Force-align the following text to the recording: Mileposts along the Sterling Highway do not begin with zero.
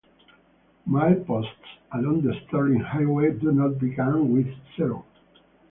Mileposts 0.87 1.77
along 1.93 2.21
the 2.21 2.33
Sterling 2.47 2.79
Highway 2.79 3.33
do 3.37 3.51
not 3.51 3.77
begin 3.77 4.31
with 4.33 4.47
zero. 4.75 5.05